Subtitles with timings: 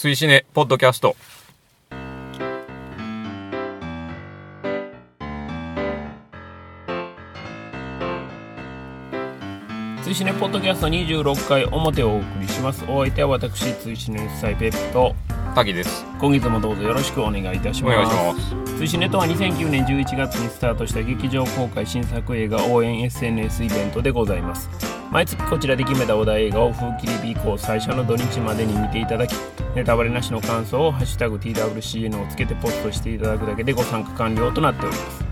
[0.00, 1.14] 追試ねポッドキャスト。
[10.02, 12.82] 追試ねポッドキャスト26回表をお送りします。
[12.88, 15.14] お相手は私追試ねサイペップと
[15.54, 16.06] 滝です。
[16.18, 17.96] 今月もどうぞよろしくお願いいたしおます。
[17.98, 18.76] 願いします。
[18.78, 29.34] 追試ネとは2009年11月にスタートした劇場公開新作映画応援 SNS イベントでございます毎月こちらで決めたお題映画を風切り日以降最初の土日までに見ていただき
[29.74, 35.24] ネタバレなしの感想を「ハッシュタグ #TWCN」をつけてポストしていただくだけでご参加完了となっております。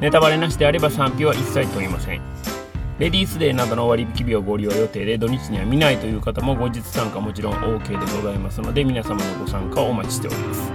[0.00, 2.22] ネタバレなしであれば賛否は一切問いません。
[2.98, 10.72] レディースデーなどの割引日をご利用予定で土日には見ないという方も後日参加もちろん OK でございますので皆様のご参加をお待ちしております。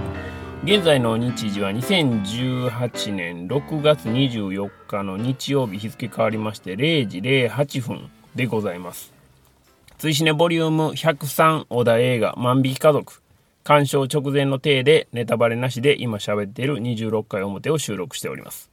[0.62, 8.10] 現在の日時は2018年6月24日の日曜日日付変わりまして0時08分。
[8.34, 9.12] でございます。
[9.98, 13.20] 追試ねボリューム103小田映画万引き家族。
[13.62, 18.70] 鑑賞直前の体でネタバレなしで今喋っている26回表を収録しております。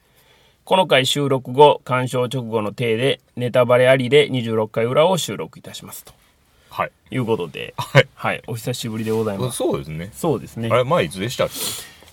[0.66, 6.04] この回収録後鑑賞直後の体でネタバレありで26回裏を収録いたします。
[6.04, 6.14] と。
[6.70, 6.92] はい。
[7.12, 7.74] いうことで。
[7.78, 8.08] はい。
[8.16, 8.42] はい。
[8.48, 9.58] お久しぶりでございます。
[9.58, 10.10] そうですね。
[10.14, 10.70] そうですね。
[10.72, 11.48] あれ前いつでしたっ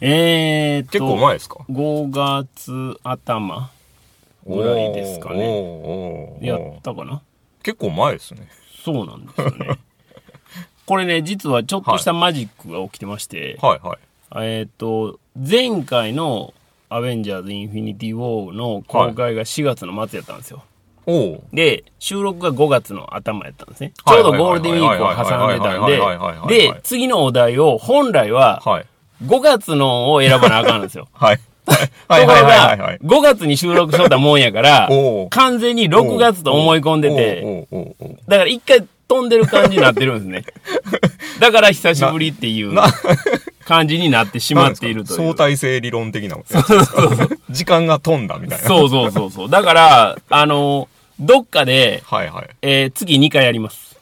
[0.00, 0.06] け？
[0.06, 2.10] えーっと結構前ですか？5
[2.44, 3.70] 月頭
[4.46, 6.38] ぐらいですかね。
[6.40, 7.22] やったかな？
[7.68, 8.48] 結構前ですね。
[8.82, 9.78] そうなんですよね。
[10.86, 13.98] これね実はちょっとしたマジックが起きてまして、はいはい。
[14.36, 16.54] えーっと前回の
[16.88, 20.62] 「アベンジャーズ・インフィニティ・ウォー」の公開が4月の末やったんですよ、
[21.04, 23.92] おおで収録が5月の頭やったんですね。
[23.94, 28.86] ちはいょうどゴールデンウィークを挟んでたんはいはいはいはいはいはいはいでで次のお題を本来ははい
[29.26, 31.74] 5月のを選ばなあかんんですよはいと
[32.08, 32.58] はいころはいはい。
[32.58, 34.88] はいはがい5月に収録しとったもんやから
[35.30, 37.66] 完全に6月と思い込んでて。
[38.28, 40.44] だから一回飛んでる感じになってるんですね。
[41.40, 42.74] だから久しぶりっていう
[43.64, 45.16] 感じになってしまっているという。
[45.16, 46.36] 相対性理論的な。
[46.36, 48.66] やつですか時間が飛んだみたいな。
[48.66, 49.50] そうそうそうそう。
[49.50, 50.88] だから、あの、
[51.18, 52.48] どっかで、はいはい。
[52.60, 53.96] えー次2回やります。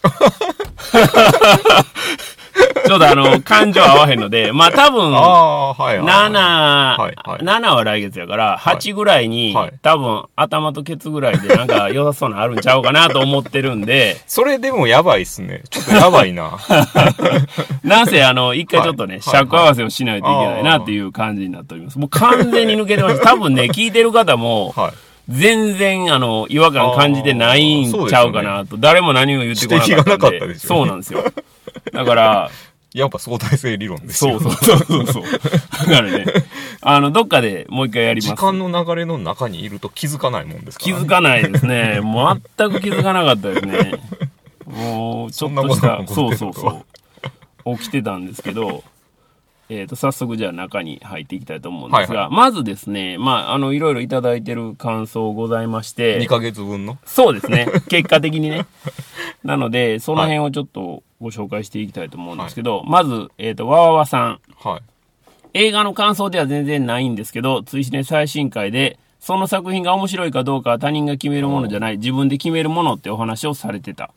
[2.85, 6.33] ちょっとあの、感情合わへんので、 まあ多分、ああはいはい7、
[6.97, 7.41] はいはい。
[7.41, 9.73] 7は来月やから、8ぐらいに、はい。
[9.83, 15.63] 多分頭とケツぐらいでなんか良さそうなのあるんちゃうかなと思ってるんで、 それでもやばいっすね。
[15.71, 16.59] ちょっとやばいな。
[17.83, 19.23] なんせあの、一回ちょっとね、はい。
[19.23, 21.99] 尺合わせをしないといけないなっていう感じになっております。
[21.99, 23.23] もう完全に抜けてます。
[23.23, 24.93] 多分ね、聞いてる方も、はい。
[25.29, 29.97] 全然あの、違和感感じてないんちゃうかなと、誰も何も言ってこなかったんで。
[29.97, 31.25] 指摘がなかったですよねそうなんですよ。
[31.93, 32.51] だから、
[32.95, 35.23] やっぱ相対性理論ですよそうそうそうそうそう。
[35.87, 36.25] だからね、
[36.81, 38.29] あの、どっかでもう一回やります。
[38.31, 42.01] 時間の流れの中にいると気づかないもんですから、ね、気づかないですね。
[42.03, 44.01] 全く気づかなかったですね。
[44.67, 46.85] もう、ちょっとした、そうそうそ
[47.65, 47.77] う。
[47.77, 48.83] 起きてたんですけど、
[49.69, 57.67] えっ、と、早速じゃあ中に入っていきたいと思うんですが、はいはまずですね、まあ、あの、いろいろいただいてる感想ございまして、2ヶ月分のそうですね。
[57.89, 58.67] 結果的にね。
[59.45, 64.41] なので、その辺をちょっとご紹介していきたいと思うんですけど、まず、えっ、と、わわわさん。
[64.59, 64.83] はい
[65.59, 74.11] 映画の感想では全然ないんですけど、追試ね最新回で、その作品が面白いかどうかは他人が決めるものじゃない、自分で決めるものってお話をされてた。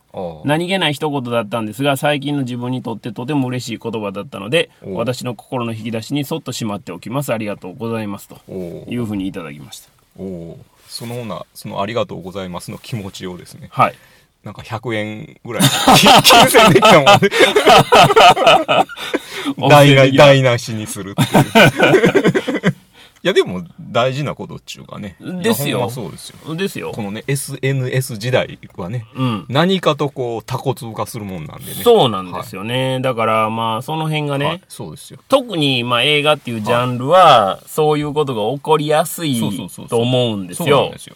[0.43, 7.31] 何気ない一言だったんですが、最近の自分にとってとても嬉しい言葉だったので、お私の心の引き出しにそっとしまっておきます。
[7.31, 8.27] ありがとうございます。
[8.27, 9.89] とおいうふうにいただきました。
[10.17, 13.95] おおそのなそのありがとうございますの気持ちをですねはい。
[14.43, 15.63] なんか100円ぐらい。
[16.23, 17.29] 金銭的なもんで。
[19.69, 22.75] 台な台無しにするっていう。
[23.21, 25.17] いやでも大事なことっちゅうかね。
[25.43, 25.89] ですよ。
[25.89, 26.55] そうですよ。
[26.55, 26.93] ですよ。
[26.95, 27.01] こ。
[27.01, 29.45] のね SNS 時代はねうん。
[29.49, 31.83] 何かとこうタコ通過するもんなんでね。
[31.83, 33.01] そうなんですよね。
[33.01, 35.19] だから、まあ、その辺がね、はいそうですよ。
[35.27, 39.37] 特に、まあ、映画っていうジャンルは、そういうことが起こりやすい
[39.89, 40.67] と思うんですよ。
[40.69, 40.99] そうなんで。
[40.99, 41.15] すよ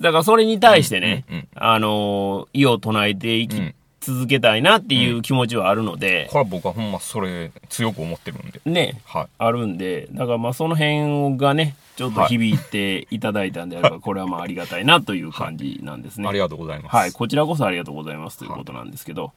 [0.00, 1.48] だから、それに対してね、うんうんうん。
[1.54, 3.74] あのー、意を唱えていきうん。
[4.06, 8.60] 続けたいなっていう気持ちはあるので、これは僕はほんまそれ強く思ってるんで。
[8.64, 9.26] ね、はい。
[9.36, 16.28] あるんで、だからまあその辺がね、ちょっと響いていただいたんであれば、 これはまあありがたいなという感じなんですね。
[16.28, 16.94] ありがとうございます。
[16.94, 19.32] はい、こちらこそありがとうございますということなんですけど、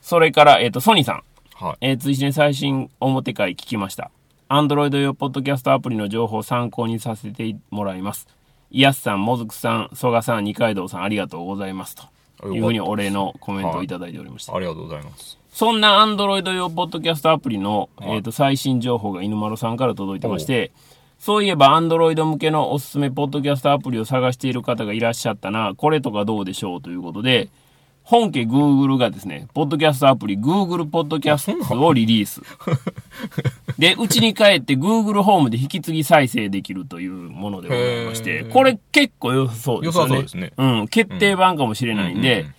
[0.00, 1.22] それから、えっ、と、ソニーさん。
[1.54, 1.76] はい。
[1.82, 4.10] えー、追試ね最新表会聞きました。
[4.48, 8.28] アンドロイド用ポッドキャストアプリの情報を参考にさせてもらいます。
[8.70, 11.94] イヤスさん、もずくさん、曽我さん、二階堂さん、ありがとうございます。
[11.94, 14.54] というふうにお礼のコメントをいただいておりました。
[14.54, 20.70] ありがとうございますそんなアンドロイド用ポッドキャストアプリの、はいえー、と最新情報が犬丸さんから届いてまして、
[21.18, 27.48] そういえばアンドロイド向けのおすすめポッドキャストアプリを探している方がいらっしゃったな、これとかどうでしょうということで、
[28.06, 32.40] 本家 Google がですね、ポッドキャストアプリ Google ポッドキャストをリリース。
[33.78, 40.08] で、うちに帰って Google ホームで引き継ぎ再生できるというものでございまして、これ結構良さそうですよね。
[40.08, 42.54] 良さそうですねうん、決定版かもしれないんで、うんうんうん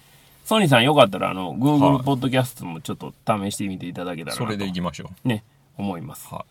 [0.47, 5.43] ソニーさんよかったらあの、は Google いポッドキャストもちょっと試してみていただけたらそれでいきましょね、
[5.77, 6.33] 思います。
[6.33, 6.45] は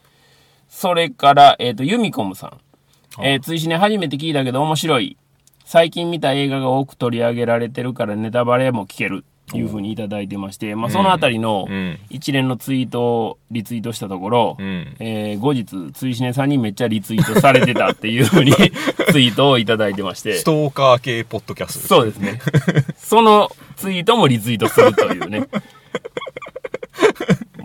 [0.69, 2.51] それから、えっ、と、ユミコムさん。
[3.19, 5.17] はいえー、追試ね、初めて聞いたけど面白い。
[5.67, 9.25] 最近見た映画が多く取り上げられてるからネタバレも聞ける。
[9.55, 18.51] いうふうにいただいてまして、まあ、そのあたりのうん一連のツイートをリツイートしたところ、うんえー後日、追試ねさんにめっちゃリツイートされてたっていうふうに
[19.13, 22.41] ツイートをいただいてましてス、トーカー系ポッドキャストですそうですね。
[22.99, 25.47] そのツイートもリツイートするというね。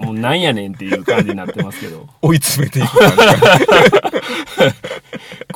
[0.01, 2.07] もうなんやねんっていう感じになってますけど。
[2.21, 3.33] 追い詰めていく感じが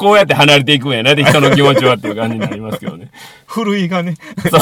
[0.06, 3.10] こうやって離れていくんやな、で 人の気持ちはっていう感じになりますけどね。
[3.48, 4.14] ふるいがね
[4.48, 4.58] そ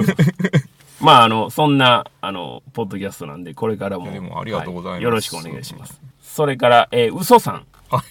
[0.00, 0.04] う
[1.00, 4.10] まあ、あの、そんな、あの、ポッドキャストなんで、これからも。
[4.10, 6.00] でもありがとうございますはよろしくお願いします。
[6.22, 7.54] それから、えー、嘘さん。
[7.54, 7.64] はい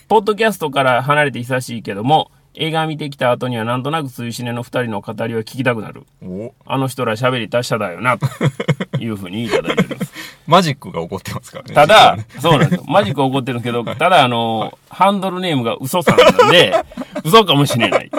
[0.08, 6.04] ポッドキャストから離れて久しいけども、映画見てきた後にはなんとなく追試ねの二人の語りを聞きたくなる。
[6.24, 8.28] おあの人ら喋り達者だよな、と
[9.00, 10.14] いうふうにいただいております。
[10.46, 12.84] マジックが起こってますからねただね、そうなんですよ。
[12.88, 16.76] マジック起こってるんですけど、ただあの、ハンドルネームが嘘さんなんで、
[17.26, 18.12] 嘘かもしれない。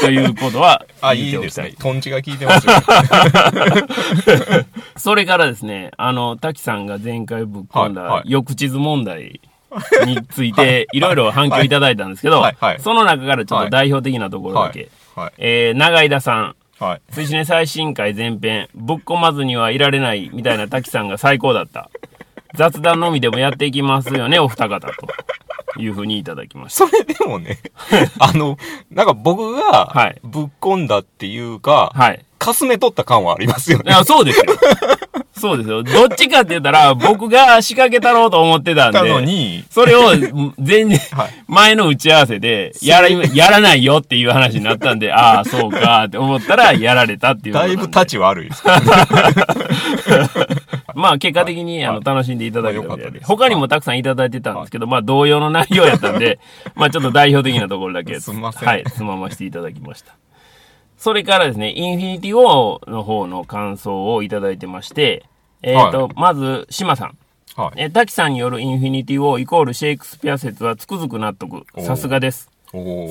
[0.00, 2.72] ということは、あ言っておきたいいですねトンチが効いてますよ
[4.96, 9.40] それからですね、あの、滝さんが前回ぶっ込んだはいはい抑地図問題
[10.06, 12.44] について、いろいろ反響いただいたんですけど
[12.78, 14.88] その中からちょっと代表的なところだけ。
[15.16, 16.56] はいえー、長井田さん。
[16.80, 21.88] はい推しね最新回前編、ぶっ込まずにはいられないみたいな滝さんが最高だった。
[22.54, 24.92] 雑談のみでもやっていきますよね、お二方と。
[25.76, 26.86] いうふうにいただきました。
[26.86, 27.58] それでもね
[28.20, 28.56] あの
[28.90, 32.24] なんか僕はがいぶっ込んだっていうか、はい。
[32.38, 34.44] かすめ取った感はありますよねいや、そうですよ。
[35.44, 35.82] そうですよ。
[35.82, 38.98] どっちかって言ったら、 僕が仕掛けたろうと思ってたんで。
[38.98, 40.12] たのにそれを
[40.58, 47.66] 全然 はい、前の打ち合わせで、やら、やらないよっていう話になったんで、ああ、そうかって思ったら、やられたっていうだ。
[47.66, 48.64] いぶ立ち悪いです
[50.94, 53.20] まあ、結果的に、あの、はい楽しんでいただけたみたいで。
[53.22, 56.38] 他にもたくさんいただいてたんですけど、まあ、同様の内容やったんで、
[56.74, 60.14] まあ、ちょっと代表的なところだけ、すんませんはい、つまましていただきました。
[60.96, 65.24] それからですね、インフィニティ・ウォーの方の感想をいただいてまして、
[65.64, 67.18] えっ、と、はいまず、島さん。
[67.56, 71.64] はいえー、滝さんによるインフィニティ・ウォーイコールシェイクスピア説はつくづく納得。
[71.82, 72.50] さすがです。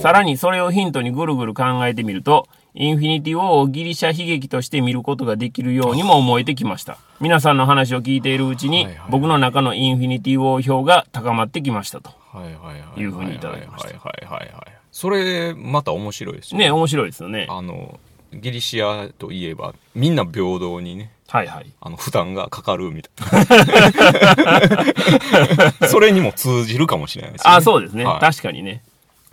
[0.02, 6.98] さらにそれをヒントにぐるぐる考えてみると、インフィニティ・ウォーをギリシャ悲劇として見ることができるようにも思えてきました。
[7.22, 12.12] 皆さんの話を聞いているうちにはいはい、僕の中のインフィニティ・ウォー票が高まってきましたと。
[12.34, 17.48] はいはいはいいうふうにいただきましたはいはいはいはいそれまた面白いですよね、面白いですよね。
[17.50, 18.00] あの
[18.32, 21.72] ギリシアといえばみんな平等にねはいはい。
[21.81, 23.46] あの負担がかかるみたい
[25.81, 28.06] な それにも通じるかもしれないですよねあ、そうですね。
[28.06, 28.84] はい確かにね。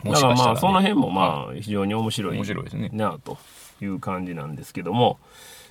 [0.04, 2.36] だからまあ、ね、その辺もまはあ、非常に面白い。
[2.36, 3.38] 面白いですねなあと
[3.82, 5.18] いう感じなんですけども。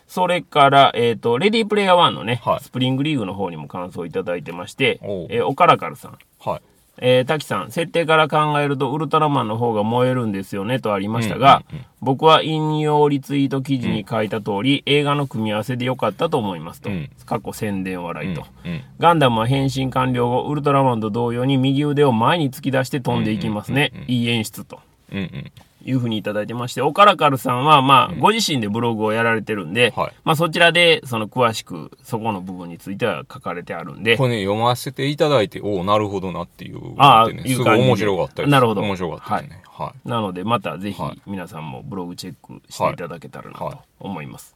[0.07, 4.99] それから、えっ、と、レディープレイヤー1のね、はいスプリングリーグの方にも感想いただいてまして
[5.29, 6.17] えーオカラカルさん。
[6.39, 6.61] はい
[7.01, 16.89] えー、滝さん、設定から考えるとウルトラマンの方が燃えるんですよねとありましたが、うんうんうん僕は引用リツイート記事に書いた通り、映画の組み合わせで良かったと思いますと。
[16.89, 18.45] うん過去宣伝笑いと。
[18.63, 23.91] うんうんガンダムは変身完了後、ウルトラマンと同様に右腕を前に突き出して飛んでいきますね。
[24.07, 24.79] いい演出と。
[25.11, 25.51] うんうん
[25.85, 30.13] いうふうにいただいてまして、オカラカルさんは、まあ、ご自身でブログをやられてるんで、はい。
[30.23, 37.43] まあ、そちらで、その、詳しく、そこの部分については書かれてあるんでこ、れね読ませていただいておおなるほどなっていうああね。
[37.45, 38.49] いすごい面白かったです。
[38.49, 38.81] なるほど。
[38.81, 39.61] 面白かったですね。
[39.65, 43.75] はなので、またぜひはい、皆さんもブログチェックしていただけたらなはい。
[43.75, 44.55] と思います。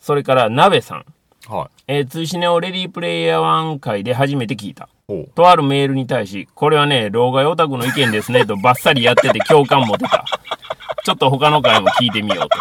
[0.00, 1.00] それから、鍋さん。
[1.00, 1.04] い
[1.48, 1.82] はい。
[1.88, 4.88] えー、通信ネオレディープレイヤー1回で初めて聞いた。
[5.34, 10.24] とあるメールに対し、これはね、老害オタクの意見ですね、とバッサリやってて共感持てた。
[11.02, 12.58] ちょっと他の回も聞いてみようと。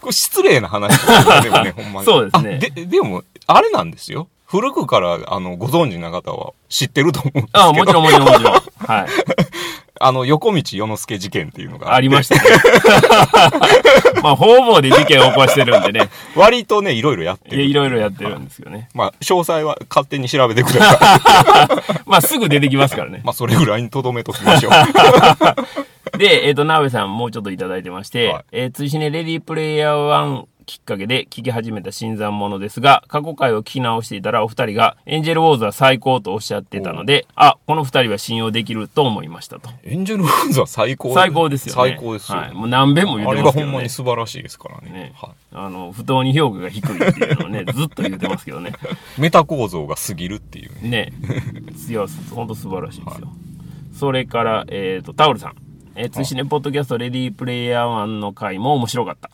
[0.00, 0.98] これ失礼な話
[1.42, 8.54] でもね ほんまにそうですねあででもあれなんですよ古くからあのご存知な方は知ってると思うんですけどああ、もちろんもちろんもちろん。
[8.54, 9.06] はい。
[10.02, 12.40] あの横道世之助事件っていうのがありましたね。
[14.22, 16.08] まあ、方々で事件を起こしてるんでね。
[16.34, 18.88] 割とねいろいろやってるいやいろいろやってるんですよね。
[18.94, 23.20] まあ詳細は勝手に調べてください まあ、すぐ出てきますからね。
[23.24, 39.68] まあそれぐらいにとどめときましょうで、えっ、と、ナベさんもうちょっといただいてまして、はいえー、追試ねレディープレイヤー1きっかけで聞き始めた新参者ですが、過去回を聞き直していたらお二人がエンジェルウォーズは最高とおっしゃってたので、あ、この二人は信用できると思いましたと。
[39.82, 41.90] エンジェルウォーズは最高最高ですよね。
[41.90, 42.38] 最高ですよ。
[42.38, 42.52] はい。
[42.52, 43.72] もう何遍も言っあれがてますけどね。
[43.72, 44.92] ほんまに素晴らしいですからね。
[44.92, 48.70] ねはあの、不当に評価が低いっていうのをね、 ずっと言ってますけどね。
[49.18, 50.88] い、メタ構造が過ぎるっていうね。
[50.88, 51.12] ね。
[51.88, 53.28] いや、ほんと素晴らしいですよ。
[53.92, 55.54] それから、えっ、と、タオルさん。
[55.96, 59.30] えー、通信ね、ポッドキャストレディープレイヤー1の回も面白かった。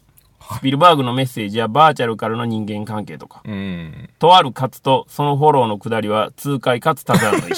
[0.54, 4.08] スピルバーグのメッセージやバーチャルからの人間関係とか、うん。
[4.18, 7.50] とある勝つとそのフォローのくだりは痛快かつただの意思。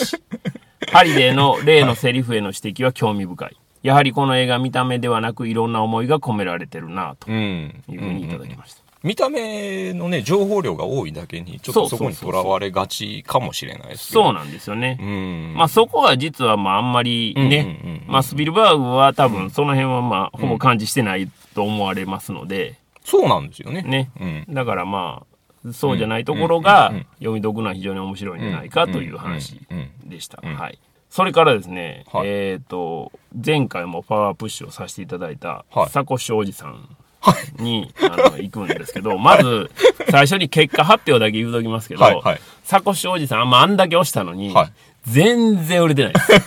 [0.93, 3.57] ハリデーの例のセリフへの指摘は興味深い。
[3.83, 7.83] やはりこの映画見た目ではなくいろんな思いが込められてるなとうん。
[7.89, 8.83] いうふうにいただきました。
[9.03, 14.13] 見た目のね、情報量が多いだけに、ちょっとそこにとらわれがちかもしれないです。
[14.13, 14.99] そうなんですよね。
[15.01, 15.55] うん。
[15.57, 23.83] まあそこは実はまああんまりね、うんうんうんまあスピルバーグは多分その辺はまあほぼ感知してないと思われますので、そうなんですよね。
[23.83, 24.11] ね。
[24.21, 24.47] うん。
[24.49, 30.41] だからまあ、そうじゃないところがうんうんうん読み解くのは非常に面白いんじゃないかという話うんうんでした。
[30.41, 30.79] んはい。
[31.11, 36.97] それからですね、はいえっ、と、前回もパワープッシュをさせていただいたはい、サコシおじさん
[37.59, 39.71] に、あの行くんですけど、まず、
[40.11, 42.41] 最初に結果発表だけ言うときますけど、はいはい。
[42.65, 44.73] サコシおじさん、まあ、あんだけ押したのに、はい。
[45.07, 46.33] 全然売れてないです。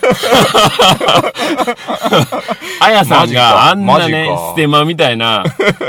[2.80, 5.44] あやさんがあんなねステマみたいな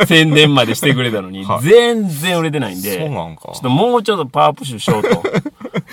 [0.06, 1.64] 宣伝までしてくれたのに、はい。
[1.64, 3.44] 全然売れてないんで、そうなんか。
[3.44, 5.10] ちょっともうちょっとパワープッシュしようと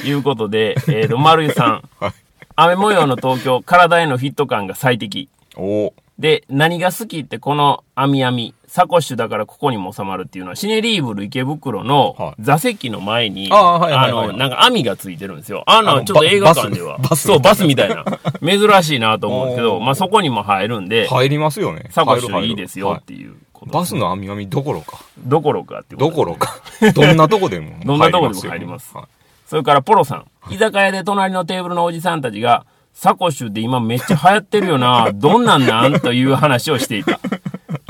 [0.06, 2.12] いうことで、えっ、と、丸井さん、 はい。
[2.56, 5.28] 雨模様の東京、体へのフィット感が最適。
[5.56, 13.78] おーで、何が好きってこの網網、サコッシュだからここにも収まるっていうのは、シネリーブル池袋のはい座席の前に、あ
[14.10, 15.64] の、なんか網がついてるんですよ。
[15.66, 16.98] あの、ちょっと映画館では。
[16.98, 18.04] バスそう、バスみたいな。
[18.42, 21.86] 珍しいなと思うんですけど、 まあそこにも入るんで、入りますよね。
[21.88, 25.00] サコッシュいいですよはっていうバスの網網どころか。
[25.18, 26.60] どころかってことどころか。
[26.94, 29.06] どんなとこでも どんなとこでも入りますはい
[29.46, 30.26] それからポロさん。
[30.52, 35.10] 居酒屋で隣のテーブルのおじさんたちが、サコッシュって今めっちゃ流行ってるよな。
[35.14, 36.00] どんなんなん？
[36.00, 37.18] という話をしていた。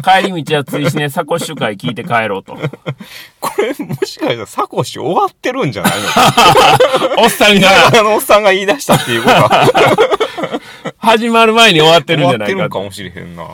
[0.02, 2.56] 帰り道は追試ね、サコッシュ会聞いて帰ろうと。
[3.40, 5.92] これ、もしかしたらサコッシュ終わってるんじゃない
[7.18, 7.20] の？
[7.22, 10.60] おっさんがあのおっさんが言い出したっていうことは。
[10.98, 12.52] 始まる前に終わってるんじゃないかと。
[12.52, 13.44] 終わってるんかもしれへんな。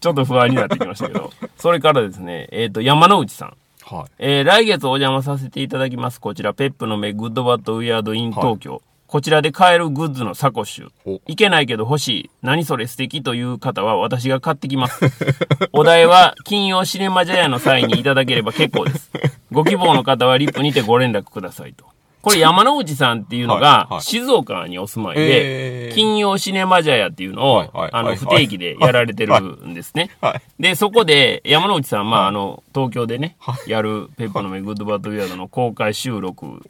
[0.00, 1.32] ちょっと不安になってきましたけど。
[1.58, 3.54] それからですね、えっ、と、山之内さん。
[3.84, 4.04] はい。
[4.18, 6.20] えー来月お邪魔させていただきます。
[6.20, 8.80] こちら、ペップの目、 Good Bad Weird in 東京。
[9.14, 11.20] こちらで買えるグッズのサコッシュお。
[11.28, 12.30] いけないけど欲しい。
[12.42, 15.04] 何それ素敵という方は私が買ってきます。
[15.70, 19.12] お代は金曜シネマジャヤの際にいただければ結構です。
[19.52, 21.84] ご希望の方はリプにてご連絡くださいと。
[22.22, 30.10] これ山之内さんっていうのはいがはい静岡にお住まいえーで、金曜シネマジャヤっていうのをあのはい不定期でやられてるんですね。
[30.22, 30.42] はい。
[30.58, 33.36] で、そこで、山之内さん、まあ、あの、東京でね、
[33.68, 36.62] やる、ペッパーのメグッドバッドウィアードの公開収録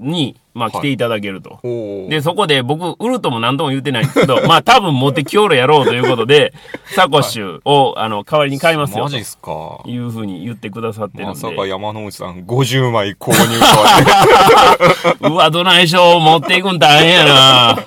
[0.00, 1.58] に、まあ、来ていただけると。
[1.64, 6.54] おおで、そこで僕、売るとも何とも言ってないんですけど、 まあ、多分持ってきおるやろうということで、
[6.94, 9.80] サコッシュを、あの、代わりに買いますよ、とマジっすか。
[9.84, 13.36] いうふうに言ってくださってるんまさかで、山之内さん50枚購入。
[15.28, 17.78] うわ、どないしょ、持っていくん大変やな。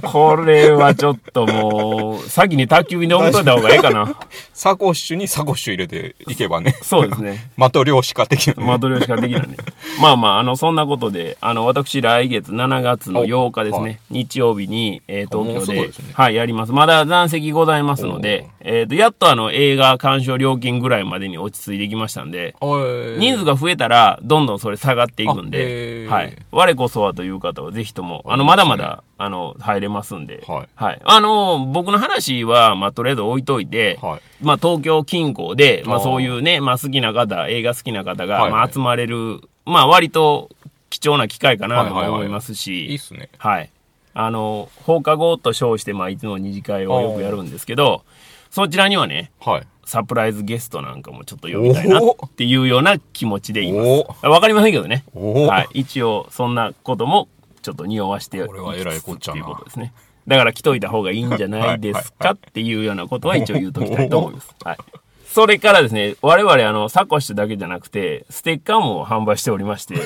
[0.00, 4.18] これはちょっともう、先に宅急便で送っといた方がええかな。
[4.52, 6.76] サコッシュにサコッシュ入れていけばね。
[6.82, 7.50] そうですね。
[7.56, 8.64] 的量子化的なね。
[8.64, 9.56] マドリョシカ的なね。
[10.00, 16.72] まあまあ、あの、そんなことで、あの、私、来月7月の8日ですね、はい日曜日に、えー東京でねはい、やります。
[16.72, 26.36] まだ残席ございますので、えっ、と、やっとあの、映画鑑賞料金ぐらいまでに落ち着いてきましたんで、人数が増えたら、どんどんそれ下がっていくんで、ーはい。
[26.50, 31.00] 我こそはという方は、ぜひとも、あの、まだまだ、あの、入れますんで、はいはい。
[31.04, 40.50] あの、僕の話は、まあ、とりあえず置いといて、はいまあ、東京近郊で、まあ、そういうね、まあ、好きな方、映画好きな方が、まあ、集まれる、まあ、割と
[40.88, 43.28] 貴重な機会かなと思いますし、いいっすね。
[43.38, 43.70] はい。
[44.14, 48.04] あの、放課後と称して、まあ、いつも二次会をよくやるんですけど、
[48.50, 49.66] そちらにはね、はい。
[49.84, 54.26] サプライズゲストなんかもちょっと呼びたいなっていうような気持ちでいます。
[54.26, 55.04] わかりませんけどね。
[55.14, 55.80] はい。
[55.80, 57.28] 一応、そんなことも、
[57.68, 59.92] ちょっと匂わしてこれは偉いこっちゃなっていうことですね。
[60.26, 64.54] だから来といた方がいいんじゃないですかっていうようなことは 一応言うときたいと思います。
[64.64, 64.78] はい。
[65.26, 69.96] それからですね、我々あの、サコッシュだけじゃなくて、ステッカーも販売しておりまして、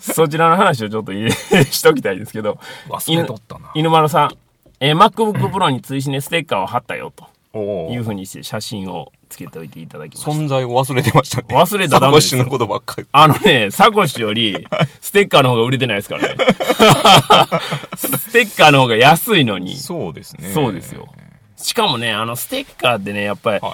[0.00, 3.72] そちらの話をちょっとしときたいんですけど、忘れとったな。
[3.74, 4.36] 犬丸さん、
[4.78, 7.12] えー MacBook Pro に追試ねステッカーを貼ったよ
[7.52, 10.30] というふうにして写真をつけておいていただきました。
[10.30, 11.46] 存在を忘れてましたね。
[11.50, 13.08] 忘れたらダメですよサコッシュのことばっかり。
[13.10, 14.66] あのね、サコッシュより、
[15.00, 16.36] ステッカーの方が売れてないですからね。
[17.96, 19.76] ステッカーの方が安いのに。
[19.76, 20.52] そうですね。
[20.52, 21.08] そうですよ。
[21.56, 23.72] しかもね、あの、ステッカーってね、やっぱり、はい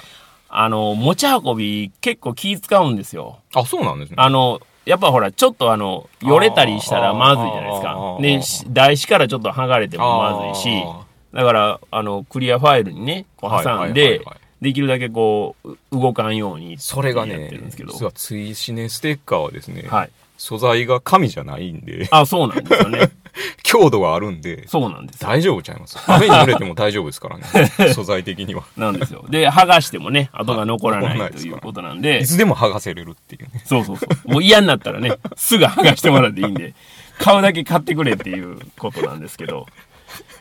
[0.53, 3.39] あの、持ち運び結構気使うんですよ。
[3.55, 4.17] あ、そうなんですね。
[4.19, 8.21] あの、やっぱほら、ちょっとあの、よれたりしたらまずいじゃないですかあー。
[8.21, 10.85] でし、台紙からちょっと剥がれてもまずいし、
[11.33, 16.77] だから、あの、クリアファイルにね、こう挟んではい、できるだけこう、う動かんように。
[16.79, 17.93] それがやってねるんですけど。
[17.93, 20.11] 実は追試ねステッカーはですね、はい。
[20.37, 23.11] 素材が紙じゃないんで、 あ、そうなんですよね。
[23.63, 25.29] 強度があるんで、そうなんですよ。
[25.29, 25.99] 大丈夫ちゃいます？
[26.07, 27.45] 雨に濡れても大丈夫ですからね。
[27.95, 28.65] 素材的には。
[28.77, 29.25] なんですよ。
[29.29, 33.63] で、剥がしてもね、跡が残らなないということなんでい、つでも剥がせれるっていうね。
[33.65, 34.33] そうそうそう。
[34.33, 36.75] もう嫌になったらね、すぐ剥がしてもらっていいんで、
[37.19, 39.67] 買うだけ買ってくれっていうことなんですけど。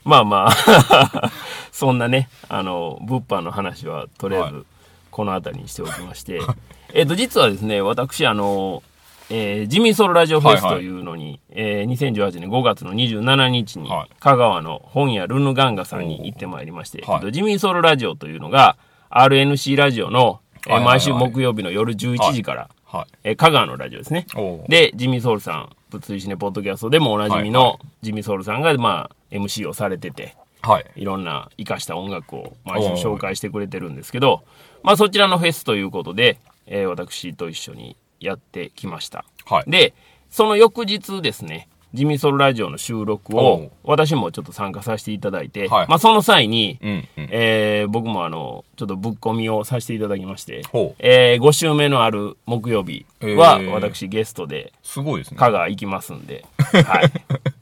[0.09, 1.31] まあまあ、
[1.71, 4.65] そんなね、あの、物販の話はとりあえはず
[5.11, 6.41] この辺りにしておきまして、
[6.93, 8.81] えっと、実はですね、私、あの、
[9.29, 14.09] えージミーソロラジオフェスというのに、えー2018年5月の27日にはい。
[14.19, 17.15] 香川の本屋ルヌガンガさんに行ってまいりまして、はい。
[17.17, 18.75] えっとジミーソロラジオというのが
[19.11, 23.07] RNC ラジオの、えーはいはいはい毎週木曜日の夜11時から、はい。
[23.23, 24.25] えー香川のラジオですね。
[24.67, 30.85] で、ジミーソウルさん、物理シネポッドキャストでもおなじみのジミーソウルさんが、まあ、MC をされてて、はい。
[30.95, 34.41] いろんな活かした音楽を毎週紹介してくれてるんですけど、
[34.83, 39.23] まあそちらのフェスということで、えー私と一緒にやってきました。
[39.45, 39.69] はい。
[39.71, 39.93] で、
[40.29, 47.07] その翌日ですね、ジミーソルラジオの収録おをう私もちょっと参加させていただいて、はいまあその際に、うん、うん。
[47.31, 50.61] えー僕もあの、ちょっとぶっ込みをさせていただきまして
[50.99, 55.37] えー5週目のある木曜日はえー私ゲストですごいですね。
[55.37, 57.11] 香川行きますんで、はい。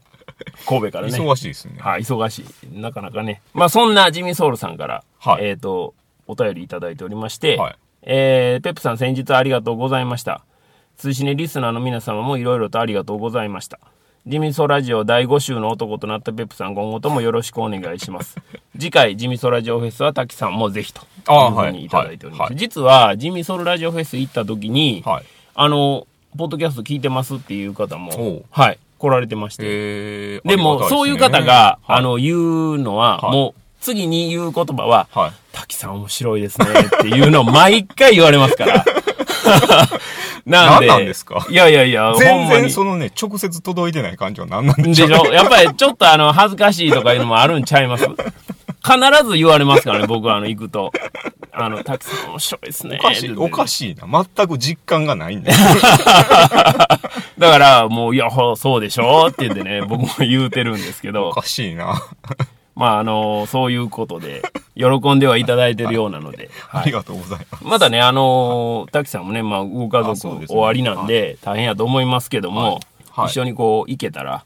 [0.66, 1.18] 神戸からね。
[1.18, 1.76] 忙しいですね。
[1.78, 2.78] はい、忙しい。
[2.78, 3.40] なかなかね。
[3.54, 5.94] まあそんなジミーソウルさんから、はいえっ、と、
[6.26, 10.42] お便りいただいておりまして、はいえーペップさん先日ありがとうございました。
[10.96, 13.78] 通信ねリスナーの皆様もいろいろとありがとうございました。
[14.28, 18.36] ジミソラジオ第5週の男となったペップさん今後ともよろしくお願いします。
[18.78, 21.04] 次回ジミソラジオフェスは滝さんもぜひとい
[21.48, 22.50] うふうにいただいております。
[22.50, 25.24] はい実はジミソルラジオフェス行った時に、はい。
[25.54, 26.06] あの、
[26.36, 29.62] ポッドキャスト聞いてますっていう方おもう、はい、来られてまして。
[29.64, 35.32] えー、でも、ねそういう方が、はいあの、言うのは、はいもう、次に言う言葉は、はい。
[35.52, 38.84] 滝さん面白いですねっていうのを毎回言われますから。
[40.48, 41.46] なんで、何なんですか？
[41.50, 42.70] いやいやいや、全然。
[42.70, 45.32] そのね、直接届いてない感じは何なんででししょうょ？
[45.34, 48.04] やっぱりちょっとあの、恥ずかしいとかいうのもあるんちゃいます？
[48.06, 48.14] 必
[49.28, 50.92] ず言われますからね、僕はあの、行くと。
[51.52, 52.98] あの、滝さん面白いですね。
[53.00, 53.94] おかしい、おかしい。
[53.96, 54.24] な。
[54.36, 55.58] 全く実感がないんだよ。
[57.38, 59.26] だから、もう、いや、ほそうでしょ？
[59.28, 62.00] って言ってね、僕も言うてるんですけどお、かしいな。
[62.76, 64.42] まあ、あの、そういうことで、
[64.78, 66.92] 喜んではいただいてるようなので、 はいあり。
[66.92, 67.64] がとうございます。
[67.64, 72.80] まだね、あのー、滝さんもね、まあ、ご家族終わりなんで、大変やと思いますけども、
[73.26, 74.44] 一緒にこう、行けたら、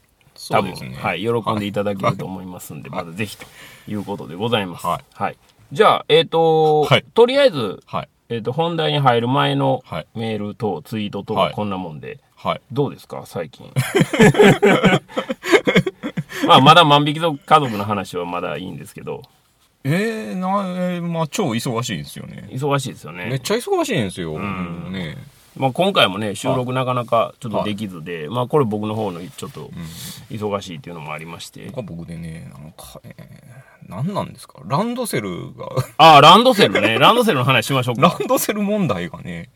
[0.49, 0.73] 多分。
[0.73, 3.45] はい、喜んでいただけると思いますんで、まだぜひと
[3.87, 4.87] いうことでございます。
[4.87, 5.01] は。
[5.13, 5.37] はい
[5.71, 8.09] じゃあ、えっ、と、はいとりあえず、はい。
[8.29, 12.61] えっ、と、本題に入る前のはいメールとツイートとはいこんなもんで、はい。
[12.71, 13.73] どうですか最近？
[16.47, 19.23] まあ、まだ万引きの家族の話はまだいいんですけど、
[19.85, 20.47] えー、な、
[20.95, 22.47] えーまあ、超忙しいですよね。
[22.51, 23.25] 忙しいですよね。
[23.25, 24.33] めっちゃ忙しいんですよ。
[24.33, 25.17] もうね。
[25.55, 29.69] まあ、今回もね収録なかなかちょっとできずで、まあこれ僕の方のちょっと
[30.31, 33.15] 忙しいっていうのもありまして、僕は僕でね、なんかね、
[33.87, 34.61] 何なんですか？
[34.65, 36.97] ランドセルが、ああランドセルね。
[36.99, 38.01] ランドセルの話しましょうか。
[38.01, 39.51] ランドセル問題がね、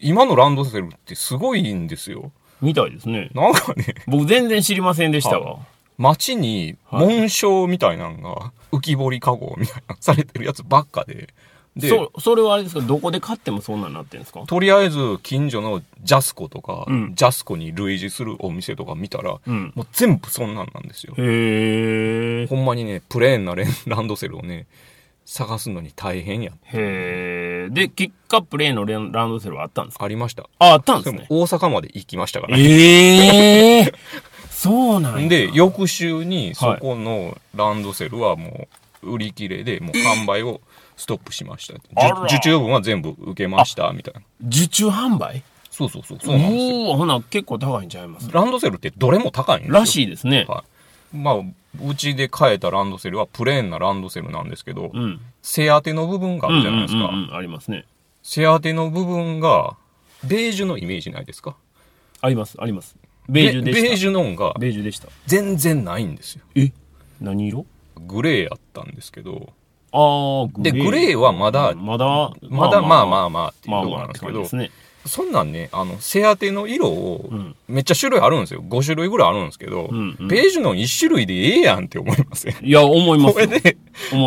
[0.00, 2.30] 今のランドセルってすごいんですよ。
[2.60, 3.30] みたいですね。
[3.32, 5.60] なんかね、僕全然知りませんでしたわ
[5.98, 11.28] 街に紋章みたいなのが浮き彫り加工みたいなされてるやつばっかで。
[11.76, 12.80] で、そそれはあれですか？
[12.80, 14.40] どこで買ってもそんなんなってんですか？
[14.46, 21.14] とりあえず近所のジャスコとか、うんジャスコに類似するお店とか見たら、うんもう全部そんなんなんですよ。
[21.18, 24.66] へえほんまにね、プレーンなレン ランドセルをね、
[25.24, 26.50] 探すのに大変や。
[26.64, 30.04] へえで結果プレーのレンランドセルはあったんですか？
[30.04, 30.48] ありました。
[30.58, 32.62] ああったんでですもね大阪まで行きましたからね。
[32.64, 33.92] ええ
[34.58, 38.66] そうなんやで、翌週にそこのランドセルはも
[39.02, 40.60] う売り切れで、もう販売を
[40.96, 41.74] ストップしました。
[41.74, 44.20] 受受注分は全部受けました、みたいな。
[44.48, 45.44] 受注販売？
[45.70, 46.96] そうそうそう、そうなんですよ。
[46.96, 48.28] ほな結構高いんちゃいます？
[48.32, 49.74] ランドセルってどれも高いんですよ。
[49.78, 50.64] らしいですねは
[51.12, 51.16] い。
[51.16, 57.10] まあ、うちで買えたランドセルはプレーンなランドセルなんですけど、うん背当ての部分があるじゃないですか。
[57.32, 57.84] ありますね
[58.24, 59.76] 背当ての部分が、
[60.24, 61.54] ベージュのイメージないですか？
[62.20, 62.96] ありますあります
[63.28, 63.82] ベージュでした。
[63.82, 65.08] ベージュのんがベージュでした。
[65.26, 66.44] 全然ないんですよ。
[66.54, 66.72] え？
[67.20, 67.66] 何色？
[68.00, 69.52] グレーやったんですけど、
[69.92, 73.30] ああグで、グレーはまだ、まだまだまあまあ。
[73.30, 74.70] まあっていうまあとこなんですけど、ですね。
[75.06, 78.62] そんなんね、あの、背当ての色をうん、めっちゃ種類あるんですよ。
[78.62, 80.28] 5種類ぐらいあるんですけど、うんうん。
[80.28, 83.46] ベージュの1種類でええやんって思いません、いや思いますよ。
[83.46, 83.78] これで、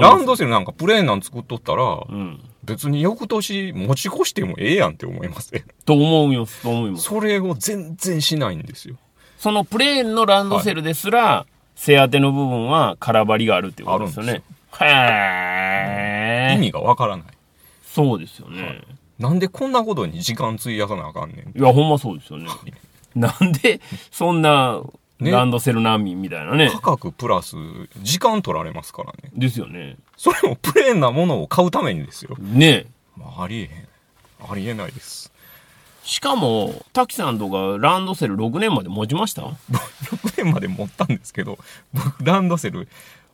[0.02, 2.40] ランドセルなんかプレーンなん作っとったら、うん。
[2.40, 5.66] ベ別に翌年持ち越してもええやんって思いますね。
[5.86, 7.04] と思います、と思います。
[7.04, 8.96] それを全然しないんですよ。
[9.38, 14.44] そのプレーンのランドセルですら、背当ての部分は空張りがあるっていうことですよね。
[14.80, 16.56] へー。
[16.56, 17.26] 意味がわからない。
[17.84, 18.82] そうですよね。
[19.20, 21.58] なんでこんなことに時間費やさなあかんねん。
[21.58, 22.48] いや、ほんまそうですよね。
[23.16, 23.82] なんで、
[24.12, 24.82] そんな、
[25.22, 26.70] ねランドセル難民みたいなね。
[26.70, 27.56] 価格プラス
[28.02, 29.32] 時間取られますからね。
[29.34, 29.98] ですよね。
[30.18, 32.36] それもプレーンなものを買うためにですよ。
[32.40, 34.52] ねまあ、ありえへん。
[34.52, 35.32] ありえないです。
[36.04, 39.44] しかも、滝さんとかランドセル6年まで持ちました？
[39.72, 41.60] 6年まで持ったんですけど、
[41.94, 42.88] 僕、ランドセル、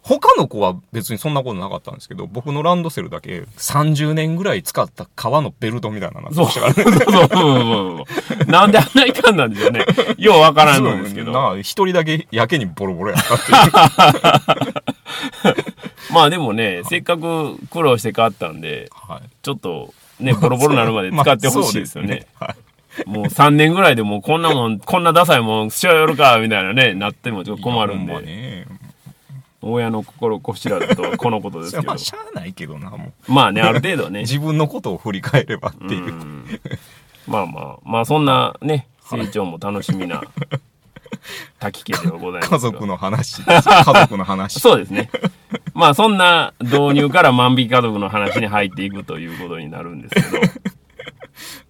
[0.08, 6.46] 他の子は別にそんなことなかったんですけど、僕のランドセルだけ30年ぐらい使った革のベルトみたいななってそう。
[6.46, 6.98] ましたからね。
[7.06, 8.06] そうそうそ
[8.48, 9.86] うなんであんないかんなんでしょうね。
[10.18, 11.34] ようわからんのですけど。
[11.34, 14.74] なあ一人だけやけにボロボロやったっていう。
[16.14, 19.22] まあでもね、せっかく苦労して買ったんで、はい。
[19.42, 22.28] ちょっとね、ボロボロになるまで使ってほしいですよね。
[22.40, 22.56] まあ
[23.06, 28.47] もう3年ぐらいでもうこんなもん、こんなダサいもんしちゃよるか、みたいなね、なってもちょっと困るんで、ね。
[29.74, 31.98] 親の心こしらずとはこのことですけどまあ。
[32.00, 33.32] しゃあないけどな、もう。
[33.32, 34.22] まあね、ある程度はね。
[34.22, 36.14] 自分のことを振り返ればっていう。
[37.28, 40.22] まあまあ、まあそんなね、成長も楽しみな、
[41.60, 42.58] 滝家ではございますが。
[42.58, 43.68] 家族の話です。
[43.70, 44.60] 家族の話。
[44.60, 45.10] そうですね。
[45.74, 50.28] まあそんな導入から万引き家族の話に入っていくということになるんですけど。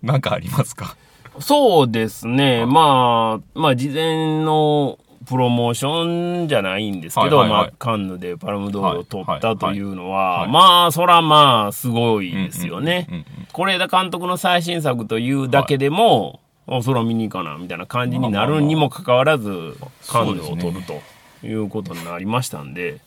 [0.01, 0.95] なんかありますか？
[1.39, 2.65] そうですね。
[2.65, 7.69] まあ、まあ事前のプロモーションじゃないんですけど、はいはいはい。
[7.69, 13.07] まあカンヌでパルムドールを取ったというのは、はいはいまあそらまあすごいですよね。
[13.53, 21.01] 是枝監督の最新作というだけでも、あそら見に行かな、みたいな感じになるにもかかわらず、カンヌを取ると
[21.47, 22.99] いうことになりましたんで、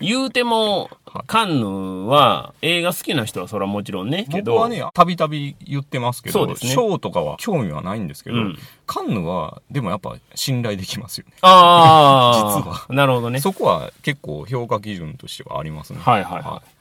[0.00, 0.90] 言うても、
[1.26, 11.34] カンヌは映画好きな人はそれはもちろんね、けど、僕はね、たびたび言ってますけど、ねショーとかは興味はないんですけど、うんカンヌは、でもやっぱ信頼できますよね。
[11.42, 13.38] ああ、 実はなるほどね。
[13.38, 15.98] そこは結構評価基準としてはありますね。
[16.00, 16.77] はいはいはい。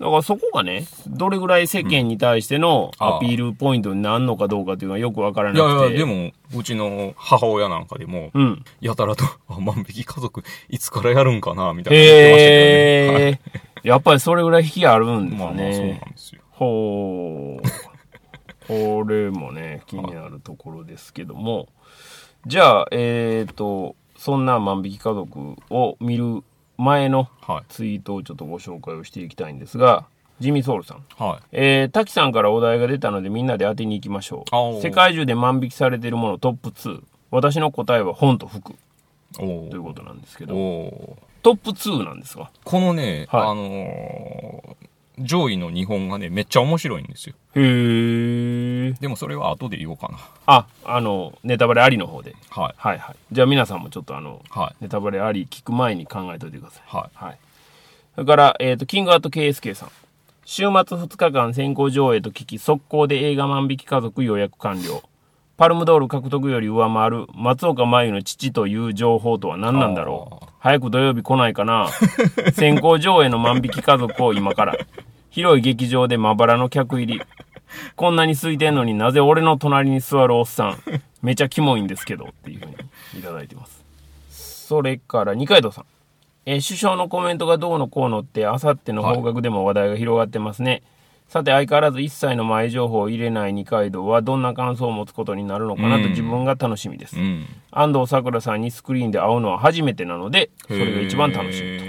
[0.00, 5.90] だからそこがね、どれぐらい世間に対してのアピールポイントになるのかどうかっていうのはよくわからいやなくて。
[5.90, 8.64] いや、でも、うちの母親なんかでも、うん。
[8.80, 13.24] やたらと、あ、万引き家族、いつからやるんかな、みたいな言ってましたけどね。
[13.24, 13.40] へ
[13.84, 13.88] え。
[13.88, 16.02] やっぱりそれぐらい引きあるんですまあまあ、そうなんね。
[16.10, 16.42] ですよ。
[16.50, 17.62] ほう。
[18.66, 21.68] これもね、気になるところですけども。
[22.46, 26.42] じゃあ、えっ、と、そんな万引き家族を見る
[26.76, 27.64] 前のはい。
[27.68, 30.06] ツイートをちょっとご紹介をしていきたいんですが、
[30.40, 31.04] ジミー・ソウルさん。
[31.16, 31.42] はい。
[31.52, 34.82] えー、滝さんからお題が出たのでみんなで当てに行きましょう。
[34.82, 37.02] 世界中で万引きされているものトップ2。
[37.30, 38.74] 私の答えは本と服
[39.36, 40.54] ということなんですけど、
[41.42, 42.50] トップ2なんですが。
[42.64, 47.34] このね、はいあのー上位の日本がね、めっちゃ面白いんですよ。
[47.54, 49.00] へー。
[49.00, 50.18] でもそれは後で言おうかな。
[50.46, 52.34] あ、あの、ネタバレありの方で。
[52.50, 52.74] はい。
[52.76, 53.16] はいはい。
[53.30, 54.82] じゃあ皆さんもちょっとあの、はい。
[54.84, 56.82] ネタバレあり聞く前に考えておいてください。
[56.86, 57.24] はい。
[57.24, 57.38] はい。
[58.14, 59.90] それから、えっ、と、キングアート KSK さん。
[60.44, 65.02] 週末2日間先行上映と聞き、速攻で映画万引き家族予約完了。
[65.56, 71.88] パルムドール獲得より上回る松岡真優の父という情報とは何なんだろう早く土曜日来ないかな
[72.54, 74.76] 先行上映の万引き家族を今から。
[75.30, 77.22] 広い劇場でまばらの客入り。
[77.96, 80.76] こんなに空いてんのになぜ俺の隣に座るおっさん。
[81.22, 82.26] めちゃキモいんですけど。
[82.26, 83.84] っていうふうにいただいてます。
[84.30, 85.84] それから二階堂さん。
[86.46, 90.82] えー首相のコメントがどうのこうのって、あさっての方角でも話題が広がってますね。
[91.34, 97.18] さて、相変わらず一切の前情報を入れない二階堂はどんな感想を持つことになるのかなとうん自分が楽しみです。
[97.18, 97.44] うん。
[97.72, 101.78] 安藤サクラさんにスクリーンで会うのは初めてなので、それが一番楽しみみ。
[101.80, 101.84] と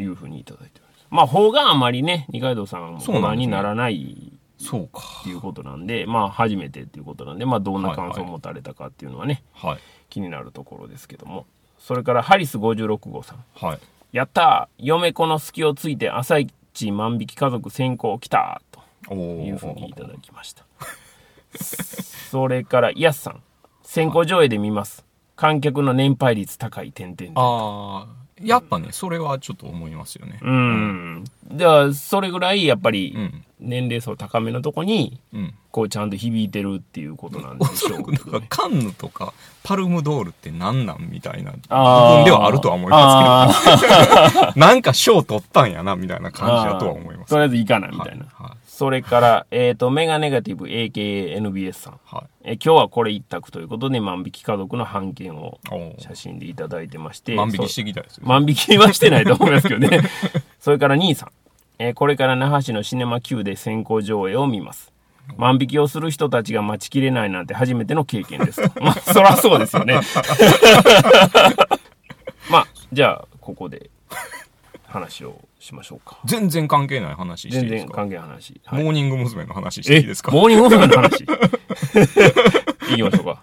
[0.00, 1.06] いうふうにいただいてます。
[1.10, 5.00] まあ、方があまりね、二階堂さんもそうなんですねご覧にならないそうか。
[5.20, 9.78] っていうことなんで、まあ、初めてっていうことなんで、まあ、どんな感想を持たれたかっていうのはね、はい。
[10.08, 11.46] 気になるところですけども。
[11.78, 13.44] それから、ハリス56号さん。
[13.54, 13.78] はい。
[14.10, 16.40] やったー嫁子の隙をついて朝
[16.72, 18.62] 一万引き家族先行来た
[19.08, 20.64] というふうにいただきました。
[22.30, 23.42] それから、イヤスさん。
[23.82, 25.04] 先行上映で見ます。
[25.34, 28.06] 観客の年配率高い点々ああ、
[28.42, 30.38] やっぱね、それはちょっと思いますよね。
[30.42, 31.24] うん。
[31.50, 33.44] では、それぐらいやっぱりうん。
[33.60, 35.54] 年齢層高めのとこに、うん。
[35.70, 38.42] こうちゃんと響いてるっていうことなんでしょうけ なん。
[38.48, 47.30] カンヌとかパルムドールって何なんみたいな部分ではあるとは思いますけど、 なんか賞取ったんやなみたいな感じだとは思います。
[47.30, 48.24] とりあえずいいかなみたいな。
[48.32, 48.69] はい。
[48.80, 52.00] それから、えっ、と、メガネガティブ AKANBS さん。
[52.02, 52.52] はい。
[52.52, 55.58] え今日はこれ一択ということで万引き家族の判件を
[55.98, 58.22] 写真でいただいてまして万引きしてきたですよ。
[58.26, 60.00] 万引きはしてないと思いますけどね
[60.58, 61.28] それから兄さん
[61.78, 64.90] えーこれから那覇市のシネマ Q で先行上映を見ます。
[65.36, 68.72] 万引きをする人たちが待ちきれないなんて初めての経験ですと。
[68.82, 70.00] まあ、そらそうですよね。
[72.48, 73.90] まあ、じゃあ、ここで
[74.90, 76.18] 話をしましょうか。
[76.24, 77.92] 全然関係ない話していいですか？
[77.94, 78.60] 関係ない話。
[78.64, 79.44] はいモーニング娘。
[79.46, 80.32] の話していいですか？
[80.32, 80.86] モーニング娘。
[80.86, 81.22] の話？
[82.92, 83.42] いきましょうか。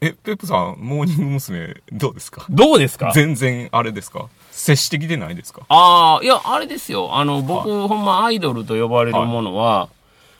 [0.00, 1.74] え、ペップさん、モーニング娘。
[1.92, 2.46] どうですか？
[2.50, 3.12] どうですか？
[3.14, 4.28] 全然あれですか？
[4.50, 5.62] 接してきてないですか？
[5.68, 7.16] ああ、いや、あれですよ。
[7.16, 9.88] あの、僕、ほんまアイドルと呼ばれるものは、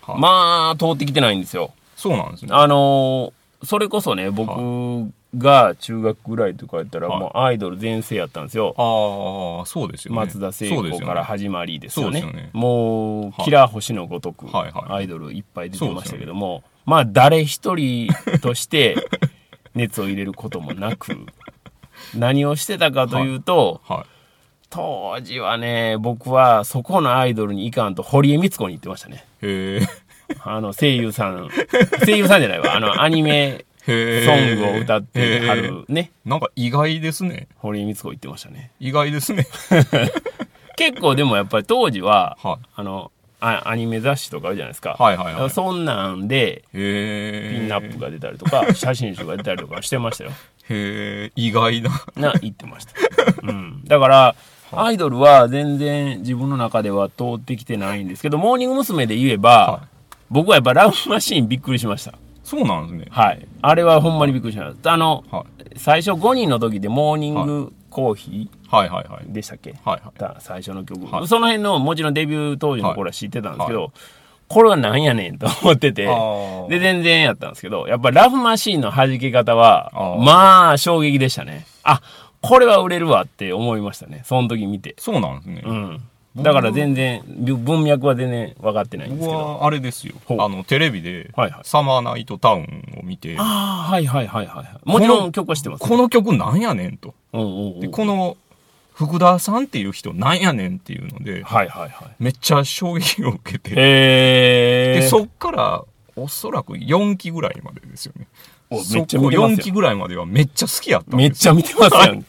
[0.02, 1.72] はいまあ、通ってきてないんですよ。
[1.96, 2.50] そうなんですね。
[2.52, 3.32] あのー
[3.66, 4.50] それこそね、僕
[5.36, 8.74] が中学ぐらいとかやったら、はいもうアイドル全盛やったんですよ。
[8.76, 10.20] ああ、そうですよね。
[10.20, 12.20] 松田聖子から始まりですよね。
[12.20, 18.08] そうよねもう、はいキラー星のごとく、はいはいアイドルいっぱい出てましたけども、まあ、誰一人
[18.40, 18.96] として
[19.74, 21.26] 熱を入れることもなく、
[22.14, 24.14] 何をしてたかというと、はい。
[24.70, 29.24] 当時はね、僕はそこのアイドルに行かんと堀江光子に行ってましたね。
[29.40, 29.86] へえ。
[30.42, 31.48] あの、声優さん、
[32.04, 33.64] 声優さんじゃないわ、あの、アニメ。
[33.86, 36.28] ソングを歌ってはへるね、え。
[36.28, 37.48] なんか意外ですね。
[37.56, 38.70] 堀江光子行ってましたね。
[38.80, 39.46] 意外ですね。
[40.76, 44.96] 結構でもやっぱり当時は、はいあの、あアニメ雑誌とかあるじゃないですか。
[44.98, 45.50] はいはいはい。
[45.50, 46.64] そんなんで。
[46.72, 50.30] ピンナップが出たりとか、 写真集が出たりとかしてましたよ。
[50.70, 51.90] へえ、意外な。
[52.16, 52.92] な、言ってました。
[53.42, 53.84] うん。
[53.84, 54.34] だから、
[54.72, 59.06] アイドルは全然自分の中では通ってきてないんですけど、モーニング娘。
[59.06, 59.88] で言えば、は
[60.30, 62.14] 僕はやっぱラブマシーンびっくりしました。
[62.44, 63.06] そうなんですね。
[63.10, 63.46] はい。
[63.62, 64.92] あれはほんまにびっくりしました。
[64.92, 65.44] あの、は
[65.76, 68.50] 最初5人の時でモーニングコーヒい。
[68.68, 69.24] はいはいはい。
[69.24, 70.18] ーでしたっけ、はいはい。
[70.18, 73.90] た最初の曲、はいその辺のもちろんデビュー当時の頃は知ってたんですけど、は
[74.48, 76.04] これはなんやねんと思ってて
[76.68, 79.90] で全然やったんですけどやっぱラブマシーンの弾け方は
[80.22, 82.02] まあ衝撃でしたねあ
[82.42, 85.62] これは売れるわって思いましたねその時見てそうなんですね。
[85.64, 86.02] うん
[86.36, 89.44] だから全然ぶ文脈は全然分かってないんです僕けど。
[89.58, 90.14] はあれですよ。
[90.30, 95.88] あの、テレビではいはい、サマーナイトタウンを見て、ああはいはいはいはいもちろん曲は知ってます。
[95.88, 97.14] この曲なんやねんと。
[97.80, 98.36] で、この
[98.94, 101.92] 福田さんっていう人なんやねんっていうので、はいはいはい。
[102.18, 105.84] めっちゃ衝撃を受けて、で、そっから、
[106.16, 108.26] おそらく4期ぐらいまでですよね。
[108.70, 112.24] めっちゃ見てます4よ期ぐらいまではめっちゃ好きやったんめっちゃ見てますやん。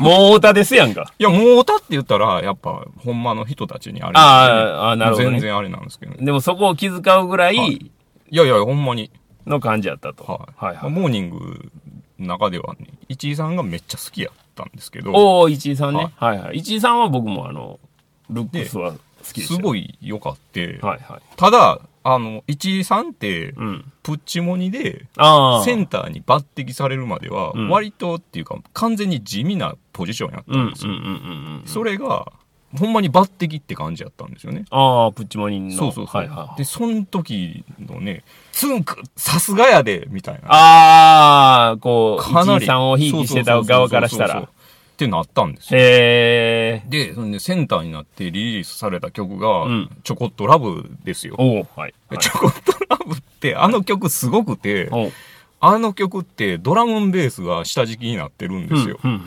[0.00, 1.12] もう歌ですやんか。
[1.18, 6.24] いや、もう歌って言ったら、やっぱ、ほんまの人たちにあれあーあーなるほどね全然あれなんですけど、ね。
[6.24, 7.90] でもそこを気遣うぐらはいい
[8.30, 9.10] いやいや、ほんまに。
[9.46, 10.24] の感じやったと。
[10.24, 10.64] はい。
[10.66, 10.90] はいはい。
[10.90, 11.70] モーニング
[12.18, 16.12] の中ではね、市井さんがめっちゃ好きやったんですけど、おお、市井さんね。
[16.16, 16.58] ははいはい。
[16.58, 17.78] 市井さんは僕もあの、
[18.30, 18.98] ルックスは好
[19.32, 19.58] きでしたよ。
[19.58, 21.22] すごい良かって、はいはい。
[21.36, 23.92] ただ、あの、市井さんって、うん。
[24.02, 25.06] プッチモニで。
[25.64, 30.92] センターに抜擢されるまでは、うん割とっていうか、完全に地味なポジションやったうんですよ。
[31.66, 32.32] それが、
[32.78, 34.64] ほんまに抜擢って感じやったんですよね。
[34.70, 35.76] ああ、プッチモニンの。
[35.76, 36.22] そうそうそう。
[36.22, 36.58] はいはい。
[36.58, 40.48] で、その時のね、ツンク、さすがやで、みたいな。
[40.48, 44.61] ああ、こう、かなりさんをひいきしてた側からしたらそうそうそうそう。
[45.02, 45.80] ってなったんですよ。
[45.80, 51.34] で、そんでセンターになってリリースされた曲が、うんちょこっとラブですよ。
[51.38, 51.94] おおはい。
[52.08, 55.12] はいちょこっとラブって、あの曲すごくて、おう
[55.64, 58.98] あの曲ってドラムンベースが下敷きになってるんですよ。
[59.02, 59.24] うんうんうん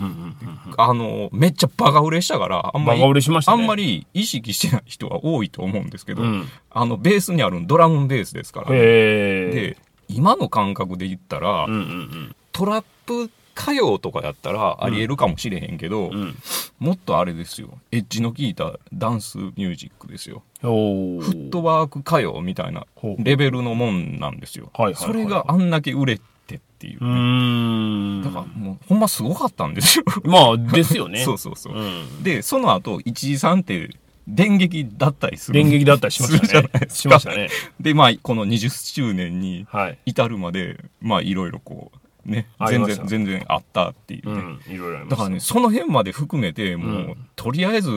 [0.67, 9.51] うんあの、めっちゃバカ売れしたから、あんまり、バカ売れしましたねあんまり意識してない人が多いと思うんですけど、うんあの、ベースにあるドラムンベースですから、へえ。
[9.51, 9.77] で、
[10.09, 16.13] 今の感覚で言ったら、うんうんトラップ歌謡とかやったらありえるかもしれへんけど、うん。
[16.13, 16.35] うん。
[16.79, 17.69] もっとあれですよ。
[17.91, 20.43] エッジの効いたダンスミュージックですよ。
[20.61, 22.85] フットワーク歌謡みたいな
[23.19, 24.69] レベルのもんなんですよ。
[24.73, 28.23] はいはいはいはいそれがあんだけ売れてっていううね。
[28.23, 30.05] だからもうほんますごかったんですよ。
[30.25, 31.19] まあ、ですよね。
[31.25, 31.75] そうそうそう。
[31.75, 32.23] うん。
[32.23, 33.89] で、その後、一時さんって
[34.27, 35.61] 電撃だったりする。
[35.61, 37.49] 電撃だったりしましたねしましたね。
[37.79, 39.97] で、まあ、この20周年にはい。
[40.05, 44.59] 至るまで、まあ、いろいろこう、ね、全然、全然あったっていうね。
[44.67, 44.73] うん。
[44.73, 45.05] いろいろ。
[45.05, 47.91] だからね、その辺まで含めて、もう、うんとりあえず、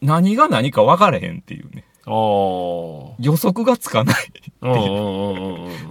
[0.00, 1.84] 何が何か分からへんっていうね。
[2.06, 4.76] 予測がつかないうんう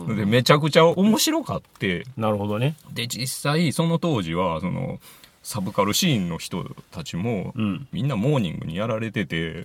[0.08, 2.76] んうで、めちゃくちゃ面白かって、なるほどね。
[2.92, 5.00] で、実際、その当時は、その、
[5.44, 7.88] サブカルシーンの人たちも、うん。
[7.92, 9.64] みんなモーニングにやられてて。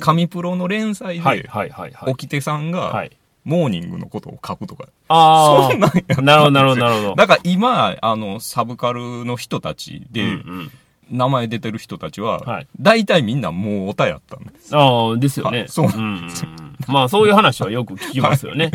[0.00, 2.40] 神プロの連載はいで、はいはいはい。
[2.40, 3.10] さんが、はい。
[3.48, 5.70] モーニングのことを書くとか、ああ。
[5.70, 7.14] そんなんやなるほどなるほどなるほど。
[7.14, 10.70] だから今、あの、サブカルの人たちで、うんうん
[11.10, 14.76] 名前出てる人たちは、はい大体みんなもうおたやったんです。
[14.76, 15.60] ああ、ですよね。
[15.60, 16.30] はいそううんうんうん。
[16.86, 18.70] まあ、そういう話はよく聞きますよね。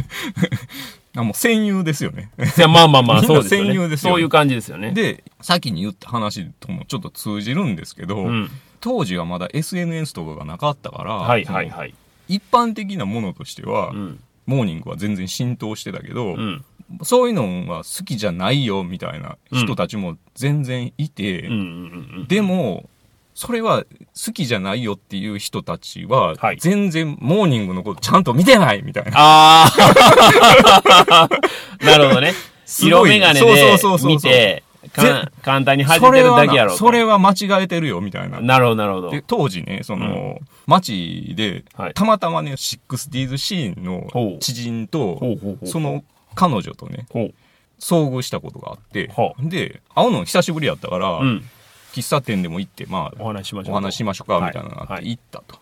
[1.16, 2.32] あもう戦友ですよね。
[2.58, 3.68] いや、まあまあまあ、 そうですよね。
[3.68, 4.94] 戦友ですよねそういう感じですよね。
[4.94, 8.50] で、先に言った話ともちょっと通じるんですけど、うん。
[8.82, 11.94] 当時はまだ SNS とかがなかったから、はいはいはい。
[12.28, 14.20] 一般的なものとしては、うん。
[14.46, 16.66] モーニングは全然浸透してたけど、うん。
[17.02, 21.50] そういうのは好きじゃないよみたいな人たちも全然いて、
[22.28, 22.90] でも、
[23.36, 29.12] それは好きじゃないよっていう人たちははい、全然モーニングのことちゃんと見てないみたいな。
[29.16, 29.66] あ
[31.10, 31.30] あ
[31.84, 32.34] なるほどね。
[32.68, 38.40] 色眼鏡そうそうでそうそう見て、か簡単に弾いてそれはるだけやろそれは間違えてるよみたいな。
[38.40, 39.10] なるほどなるほど。
[39.10, 45.20] で、当時ね、その、街ではい、たまたまね、60s シーンの知人と、
[45.66, 46.04] その
[46.36, 47.08] 彼女とね。
[47.80, 51.44] 遭遇したことがあってほ、で、会うの久しぶりやったから、うん。
[51.94, 53.92] 喫茶店でも行って、まあ、お話ししましょう。
[53.92, 55.60] ししましょうか、はいみたいなのがあってはい行ったと。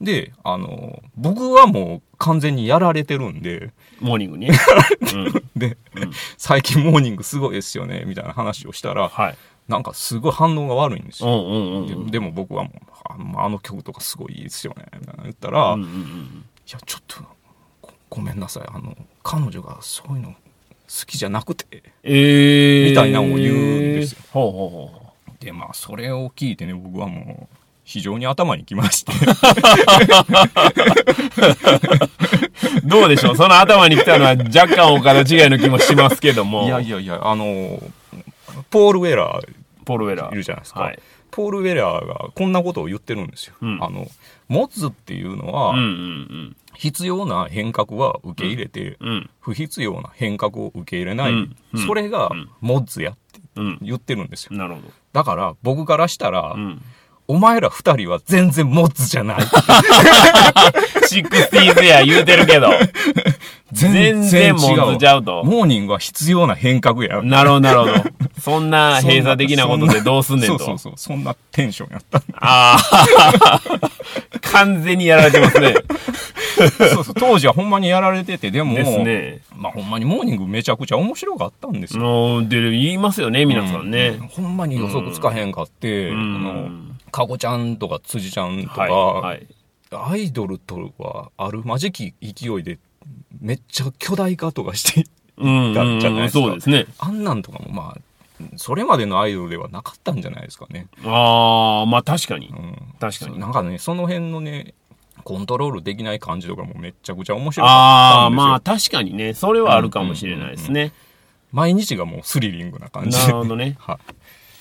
[0.00, 3.72] で、あの、僕はもう完全にやられてるんで、
[4.04, 4.48] モーニングに。
[5.56, 9.36] で、うん最近モーニングすごいですよね、みたいな話をしたら、はい。
[9.68, 11.86] なんかすごい反応が悪いんですよ。
[12.04, 17.22] ででも僕はもう、あの曲とかすごいいいですよね、みたいな言ったら、いうんうんうんや、ちょっと
[17.82, 20.36] ご、ごめんなさい、あの、彼女がそういうの好
[21.06, 21.66] きじゃなくて、
[22.02, 22.90] ええー。
[22.90, 23.58] みたいなのを言うん
[23.94, 24.18] ですよ。
[24.32, 25.44] ほうほうほう。
[25.44, 29.12] で、まあ、それを聞いてね、僕はもう、非常に頭にきまして、
[32.84, 33.36] どうでしょう？
[33.36, 36.64] その頭に来たのは若干岡田違いの気もしますけども。
[36.64, 37.82] いやいやいや、あの、
[38.70, 39.48] ポール・ウェラー
[39.84, 40.32] ポールウェラー。
[40.32, 40.80] いるじゃないですか。
[40.80, 40.98] はい。
[41.30, 43.54] ポール・ウェラーがこんなことを言ってるんですよ。
[43.60, 44.06] うんあの、
[44.48, 49.08] モッズっていうのは、うんうん必要な変革は受け入れて、うん。
[49.08, 49.30] うん。
[49.40, 53.78] 不必要な変革を受け入れない、うんうんそれがうんモッズやってうん。
[53.80, 54.56] 言ってるんですよ。
[54.56, 54.88] なるほど。
[55.12, 56.82] だから僕からしたら、うん。
[57.26, 59.40] お前ら二人は全然モッズじゃない。
[61.06, 62.70] sixties や言うてるけど。
[63.72, 65.42] 全然モッズちゃうと。
[65.44, 67.22] モーニングは必要な変革や。
[67.22, 67.94] なるほど、なるほど。
[68.40, 70.58] そんな閉鎖的なことでどうすんねんと。
[70.58, 70.92] そうそうそう。
[70.96, 72.22] そんなテンションやった。
[72.34, 73.90] ああ。
[74.42, 75.74] 完全にやられてますね。
[76.54, 79.40] そうそう当時はほんまにやられてて、でも、ですね。
[79.56, 82.42] まあほんまにモーニングめちゃくちゃ面白かったんですよ。
[82.42, 84.18] で、言いますよね、皆さんうね。
[84.30, 88.90] ほんまに予測つかへんかって、うんあの、かごちゃんとか辻ちゃんとか、はい。
[89.22, 89.46] はい。
[89.92, 92.80] アイドルとはあるまじき勢いで、
[93.40, 96.16] めっちゃ巨大化とかして、うんうんじゃないうん。
[96.16, 96.86] ですかそうですね。
[96.98, 100.88] あんなんとかもまあ、それまでのアイドルではなかったんじゃないですかね。
[101.04, 102.52] ああ、まあ確かにう。
[102.52, 104.74] ん、確かになんかね、その辺のね、
[105.22, 108.46] コントロールできない感じとかもめっちゃくちゃ面白かああ、ったんですよ。
[108.48, 110.92] まあ確かにね、それはあるかもしれないですね。
[111.52, 113.22] 毎日がもうスリリングな感じで。
[113.26, 113.76] なるほどね。
[113.78, 113.98] はい。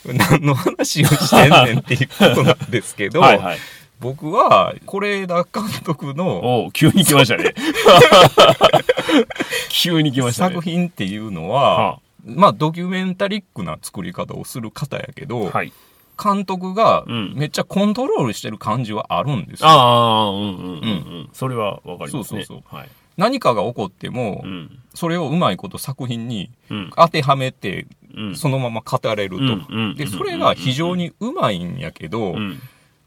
[0.06, 3.58] 何の話をしてんねんっていうことなんですけど、 はいはい。
[4.00, 7.54] 僕は、是枝監督の急に来ましたね。
[9.70, 10.56] 急に来ましたね。
[10.56, 15.72] 作品っていうのはは、まあドキュメンタリックな作り方をする方やけど、はい。
[16.22, 19.70] 監督がうんめっちゃコントロールしてる感じはあるんですよ。
[19.70, 20.56] ああ、うんうんうんう
[21.24, 21.30] ん。
[21.34, 22.44] それはわかりますね。
[22.46, 22.90] そうそうはい。
[23.18, 24.80] 何かが起こっても、うん。
[24.94, 26.92] それをうまいこと作品にうん。
[26.96, 28.36] 当てはめて、うん。
[28.36, 29.96] そのまま語れると。
[29.96, 32.60] で、それが非常にうまいんやけど、うん。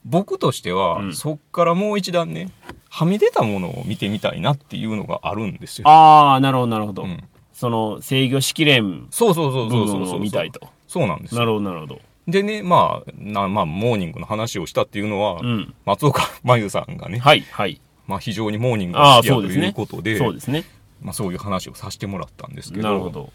[0.05, 2.51] 僕としては、うんそっからもう一段ね、
[2.89, 5.89] はみ出たものを見てみたいなっていうのがあるんですよ。
[5.89, 7.03] ああ、なるほど、なるほど。
[7.03, 10.05] うんその制御しきれんそうそうそうそ部うそうそう。
[10.09, 10.61] 分を見たいと。
[10.87, 11.39] そうなんですよ。
[11.39, 12.01] なるほど、なるほど。
[12.29, 15.75] でね、まあ、なまあ、モーニングの話をしたっていうのは、うん。
[15.87, 17.81] 松岡真優さんがね、はい、はい。
[18.07, 19.43] まあ、非常にモーニングが好きやと。
[19.43, 20.65] いうことで、そうですね。
[21.03, 23.33] まあ、そういう話をさせてもらったんですけど、なるほど。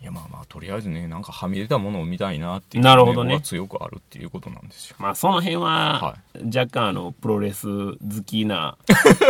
[0.00, 4.96] いや、まあまあ、とりあえずね、なんかはみ出たものを見たいなっていう、なるほどねが強くあるっていうことなんですよ。
[4.98, 5.62] まあ、その辺は
[6.00, 8.76] は、若干あの、プロレス好きな、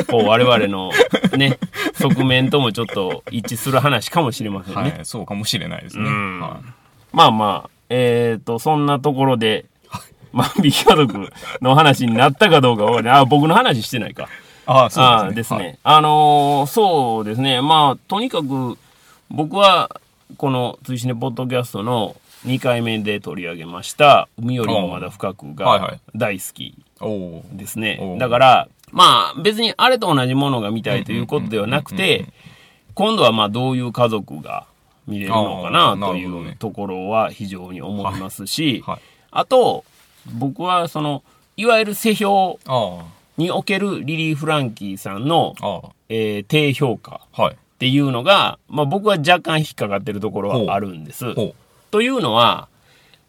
[0.08, 0.90] こう、 我々の
[1.36, 1.58] ね、
[1.94, 4.80] 側面ともちょっと一致する話かもしれませんね。
[4.80, 6.04] はい、そうかもしれないですね。
[6.04, 9.66] うんはいまあまあ、えっ、と、そんなところで、
[10.32, 13.14] まあ、美家族の話になったかどうかわかんない。
[13.14, 14.28] あ、僕の話してないか。
[14.66, 15.34] ああ、そうあですね。
[15.34, 15.78] ですね。
[15.82, 17.60] あのーそうですね。
[17.60, 18.78] まあ、とにかく、
[19.30, 20.00] 僕は、
[20.36, 26.00] この、追試ねポッドキャストの2回目で取り上げました、海よりもまだ深くがはいはい。
[26.14, 26.74] 大好き
[27.52, 27.98] ですね。
[28.00, 32.26] おうだから、まあ、別にあれと同じものが見たいということではなくて、
[32.94, 34.66] 今度はまあ、どういう家族が
[35.06, 39.00] 見れるのかなというところは非常に思いますし、はい。
[39.30, 39.84] あと、
[40.34, 41.22] 僕はその、
[41.56, 43.04] いわゆる世評あ
[43.36, 45.54] におけるリリー・フランキーさんの、
[46.08, 47.20] えー低評価。
[47.36, 51.34] っていうのが、まあ僕は若干引っかかってるところはあるんです。
[51.90, 52.68] というのは、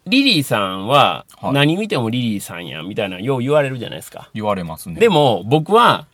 [0.06, 4.30] リリーさんははい何見てもリリーさんやみたいなよう言われるじゃないですか。
[4.34, 5.00] 言われますね。
[5.00, 6.06] でも僕は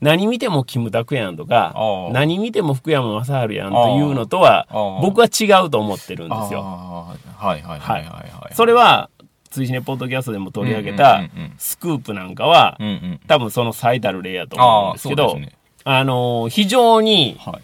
[0.00, 1.74] 何見てもキムタクやんとか
[2.12, 4.66] 何見ても福山雅治やんというのとは
[5.00, 6.60] 僕は違うと思ってるんですよ。
[6.62, 8.54] はいはいはいはいはい。
[8.54, 9.08] それは
[9.56, 13.20] 追試ねポッドキャストでも取り上げたうんうんうんうんスクープなんかは、うんうん。
[13.26, 15.58] 多分その最たる例やと思うんああ、ですけど、そうですね。
[15.84, 17.62] あのー非常にはい。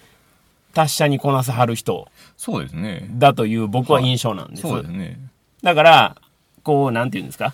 [0.75, 3.07] 達者にこなさはる人そうですね。
[3.11, 4.63] だという僕は印象なんです。
[4.63, 5.19] そうですね。
[5.63, 6.17] だから、
[6.63, 7.53] こう、なんていうんですか、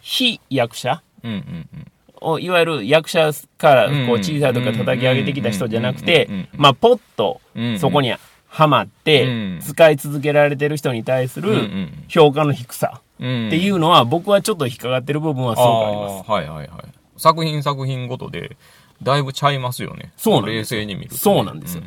[0.00, 1.86] 非役者うんうんうん。
[2.24, 8.14] をいわゆる役者からうんこう小さい時から叩き上げてきた人じゃなくてうんうんうんうん、まあ、ポッとうんそこに
[8.48, 13.11] はまっうてん、使い続けられてる人に対するうんうん評価の低さうん。
[13.46, 16.30] っていうのは、僕はちょっと引っかかってる部分はすごくあります。
[16.30, 16.68] はいはいはい。
[17.16, 18.56] 作品作品ごとで、
[19.02, 20.12] だいぶちゃいますよね。
[20.16, 21.82] そうなん冷静に見るとね、そうなんですよ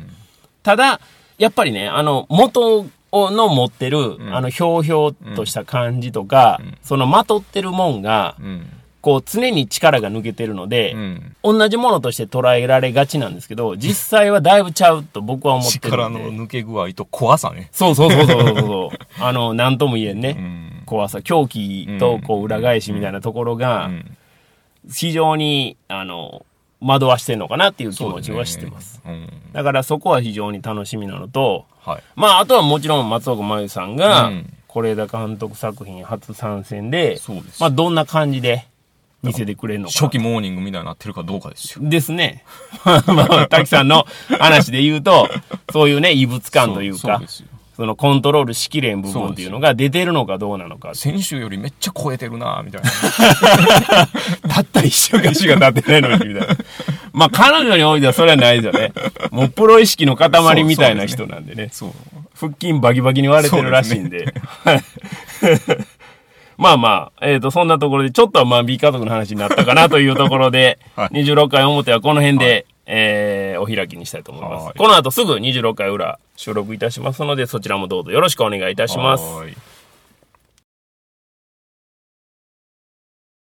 [0.62, 1.00] ただ、
[1.38, 8.66] やっぱりね、あの、元の持ってる、んあの、ひょうひょうとした感じとか、そのまとってるもんがう、ん。
[9.00, 11.36] こう、常に力が抜けてるので、うん。
[11.44, 16.08] 同じものとして捉えられがちなんですけど、実際はだいぶちゃうと僕は思ってる力。
[16.08, 17.68] の抜け具合と怖さね。
[17.70, 18.98] そうそうそうそうそうそう。
[19.22, 20.65] あの、なんとも言えんね。
[20.86, 20.96] うん。
[20.98, 24.16] 怖さ、狂気とこう裏返しみたいなところうが、ん。
[24.90, 26.46] 非常に、あの、
[26.80, 29.00] 惑わしてるのかなっていう気持ちはしてます。
[29.02, 29.28] すね。
[29.52, 31.92] だからそこは非常に楽しみなのと、うん。
[31.92, 32.02] はい。
[32.14, 37.36] まあ、あとはもちろん松岡真優さんがうん、是枝監督作品初参戦で、そう。
[37.60, 38.66] まあ、どんな感じで
[39.22, 39.92] 見せてくれるのか。
[39.92, 41.88] 初期モーニングみたいになってるかどうかですよ。
[41.88, 42.44] ですね。
[42.84, 44.06] まあ、滝さんの
[44.38, 45.28] 話で言うと、
[45.72, 47.48] そういうね、異物感というかそうで、すよ。
[47.76, 50.94] そのコントロールしきれん部分っていうのが出てるのかどうなのか。
[50.94, 52.90] 先週よりめっちゃ超えてるなみたいな。
[54.48, 56.56] たった一週間しか経ってないのに、みたいな。
[57.12, 58.92] まあ、彼女においてはそれはないですよね。
[59.30, 61.68] もうプロ意識の塊みたいな人なんでね。
[61.70, 61.92] そう。
[62.34, 64.32] 腹筋バキバキに割れてるらしいんで。
[64.64, 64.80] はい
[66.58, 74.64] まあまあ、えっ、と、そんなところで、ちょっとはまあ、B 家族の話になったかなというところで、はい26回表はこの辺で、えーお開きにしたいと思います。
[74.66, 79.24] はいこの後すぐ26回裏収録いたしますので、そちらもどうぞよろしくお願いいたします。
[79.24, 79.54] はい